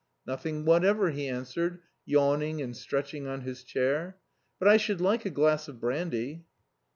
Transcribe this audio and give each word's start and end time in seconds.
"Nothing 0.25 0.65
whatever," 0.65 1.11
he 1.11 1.27
answered, 1.29 1.77
yawning 2.05 2.59
and 2.59 2.75
stretching 2.75 3.27
on 3.27 3.41
his 3.41 3.63
chair. 3.63 4.17
"But 4.57 4.67
I 4.67 4.77
should 4.77 4.99
like 4.99 5.25
a 5.27 5.29
glass 5.29 5.67
of 5.67 5.79
brandy." 5.79 6.45